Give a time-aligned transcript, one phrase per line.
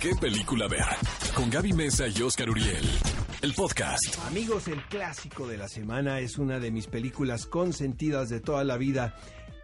[0.00, 0.84] ¿Qué película ver?
[1.34, 2.86] Con Gaby Mesa y Oscar Uriel.
[3.40, 4.18] El podcast.
[4.26, 8.76] Amigos, el clásico de la semana es una de mis películas consentidas de toda la
[8.76, 9.16] vida.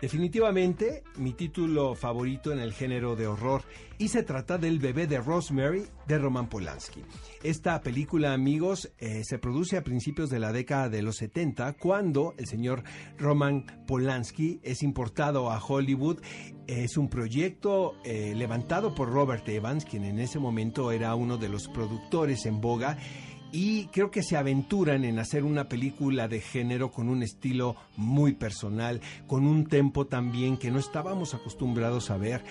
[0.03, 3.63] Definitivamente mi título favorito en el género de horror
[3.99, 7.05] y se trata del bebé de Rosemary de Roman Polanski.
[7.45, 12.35] Esta película, amigos, eh, se produce a principios de la década de los 70 cuando
[12.37, 12.83] el señor
[13.17, 16.21] Roman Polanski es importado a Hollywood.
[16.67, 21.49] Es un proyecto eh, levantado por Robert Evans, quien en ese momento era uno de
[21.49, 22.99] los productores en boga
[23.53, 28.33] y creo que se aventuran en hacer una película de género con un estilo muy
[28.33, 32.43] personal, con un tempo también que no estábamos acostumbrados a ver.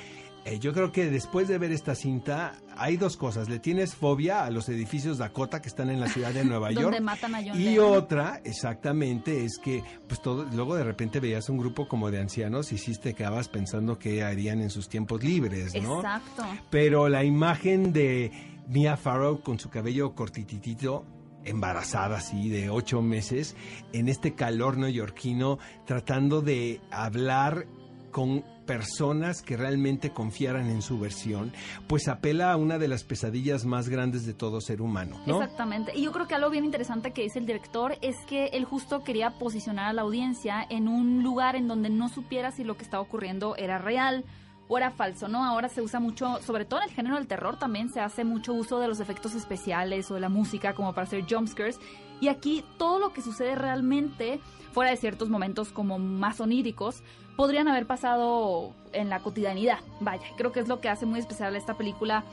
[0.43, 3.47] Eh, yo creo que después de ver esta cinta hay dos cosas.
[3.47, 6.99] Le tienes fobia a los edificios Dakota que están en la ciudad de Nueva York.
[6.99, 7.97] matan a John y Lennon.
[7.97, 12.71] otra, exactamente, es que pues todo, luego de repente veías un grupo como de ancianos
[12.71, 15.97] y sí te quedabas pensando qué harían en sus tiempos libres, ¿no?
[15.97, 16.43] Exacto.
[16.71, 18.31] Pero la imagen de
[18.67, 21.05] Mia Farrow con su cabello cortititito,
[21.43, 23.55] embarazada así de ocho meses,
[23.93, 27.65] en este calor neoyorquino, tratando de hablar
[28.11, 31.51] con personas que realmente confiaran en su versión,
[31.87, 35.41] pues apela a una de las pesadillas más grandes de todo ser humano, ¿no?
[35.41, 35.91] Exactamente.
[35.95, 39.03] Y yo creo que algo bien interesante que dice el director es que él justo
[39.03, 42.83] quería posicionar a la audiencia en un lugar en donde no supiera si lo que
[42.83, 44.23] estaba ocurriendo era real
[44.71, 45.43] o era falso, ¿no?
[45.43, 48.53] Ahora se usa mucho, sobre todo en el género del terror también se hace mucho
[48.53, 51.77] uso de los efectos especiales o de la música como para hacer jumpscares.
[52.21, 54.39] Y aquí todo lo que sucede realmente,
[54.71, 57.03] fuera de ciertos momentos como más oníricos,
[57.35, 59.79] podrían haber pasado en la cotidianidad.
[59.99, 62.23] Vaya, creo que es lo que hace muy especial esta película,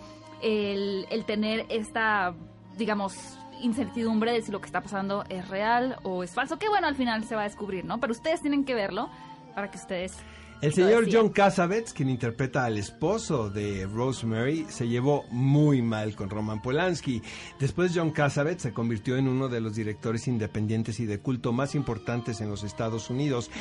[0.40, 2.34] el, el tener esta,
[2.76, 3.16] digamos,
[3.62, 6.94] incertidumbre de si lo que está pasando es real o es falso, que bueno, al
[6.94, 7.98] final se va a descubrir, ¿no?
[7.98, 9.08] Pero ustedes tienen que verlo
[9.56, 10.16] para que ustedes...
[10.60, 11.06] El señor.
[11.10, 17.22] John Cassavetes, quien interpreta al esposo de Rosemary, se llevó muy mal con Roman Polanski.
[17.60, 21.76] Después John Cassavetes se convirtió en uno de los directores independientes y de culto más
[21.76, 23.52] importantes en los Estados Unidos.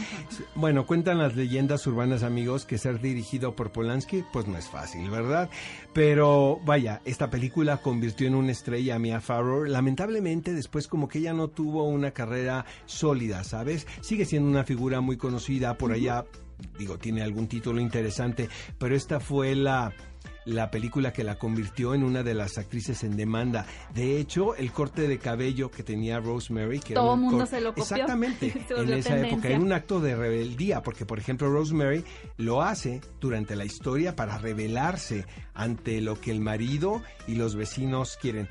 [0.56, 5.08] Bueno, cuentan las leyendas urbanas, amigos, que ser dirigido por Polanski, pues no es fácil,
[5.12, 5.52] ¿verdad?
[5.94, 9.66] Pero vaya, esta película convirtió en una estrella a Mia Farrow.
[9.66, 13.86] Lamentablemente, después como que ella no tuvo una carrera sólida, ¿sabes?
[14.02, 16.26] Sigue siendo una figura muy conocida por allá
[16.78, 19.94] digo, tiene algún título interesante, pero esta fue la
[20.48, 23.66] la película que la convirtió en una de las actrices en demanda.
[23.94, 27.62] De hecho, el corte de cabello que tenía Rosemary, que era Todo un mundo se
[27.62, 27.84] lo copió.
[27.84, 32.04] Exactamente, en esa época era un acto de rebeldía, porque por ejemplo Rosemary
[32.38, 38.18] lo hace durante la historia para rebelarse ante lo que el marido y los vecinos
[38.22, 38.48] quieren.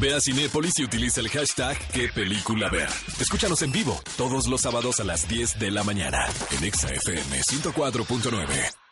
[0.00, 2.88] Ve a Cinépolis y utiliza el hashtag ¿Qué película ver?
[3.20, 7.40] Escúchanos en vivo todos los sábados a las 10 de la mañana en Exa FM
[7.40, 8.83] 104.9.